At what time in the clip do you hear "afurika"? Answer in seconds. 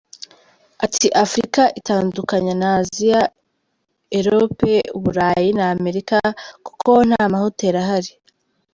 1.23-1.61